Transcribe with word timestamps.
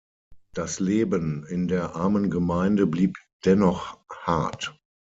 Das 0.55 0.79
Leben 0.79 1.45
in 1.45 1.67
der 1.67 1.95
armen 1.95 2.31
Gemeinde 2.31 2.87
blieb 2.87 3.17
dennoch 3.45 3.99
hart. 4.09 4.75